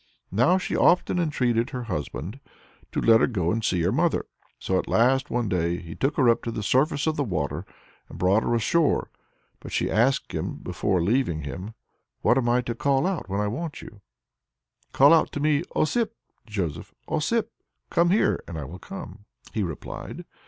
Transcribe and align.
Now 0.31 0.57
she 0.57 0.75
often 0.75 1.19
entreated 1.19 1.69
her 1.69 1.83
husband 1.83 2.39
to 2.91 2.99
let 2.99 3.21
her 3.21 3.27
go 3.27 3.53
to 3.53 3.61
see 3.61 3.83
her 3.83 3.91
mother. 3.91 4.25
So 4.57 4.79
at 4.79 4.87
last 4.87 5.29
one 5.29 5.47
day 5.47 5.77
he 5.77 5.93
took 5.93 6.17
her 6.17 6.27
up 6.27 6.41
to 6.41 6.51
the 6.51 6.63
surface 6.63 7.05
of 7.05 7.17
the 7.17 7.23
water, 7.23 7.67
and 8.09 8.17
brought 8.17 8.41
her 8.41 8.55
ashore. 8.55 9.11
But 9.59 9.71
she 9.71 9.91
asked 9.91 10.31
him 10.31 10.55
before 10.55 11.03
leaving 11.03 11.43
him, 11.43 11.75
"What 12.21 12.39
am 12.39 12.49
I 12.49 12.61
to 12.61 12.73
call 12.73 13.05
out 13.05 13.29
when 13.29 13.41
I 13.41 13.47
want 13.47 13.83
you?" 13.83 14.01
"Call 14.91 15.13
out 15.13 15.31
to 15.33 15.39
me, 15.39 15.61
'Osip, 15.75 16.15
[Joseph] 16.47 16.95
Osip, 17.07 17.51
come 17.91 18.09
here!' 18.09 18.43
and 18.47 18.57
I 18.57 18.63
will 18.63 18.79
come," 18.79 19.25
he 19.53 19.61
replied. 19.61 20.25